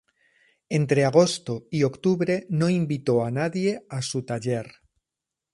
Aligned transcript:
Entre 0.69 1.05
agosto 1.05 1.67
y 1.69 1.83
octubre 1.83 2.47
no 2.49 2.71
invitó 2.71 3.23
a 3.23 3.29
nadie 3.29 3.85
a 3.87 4.01
su 4.01 4.23
taller. 4.25 4.71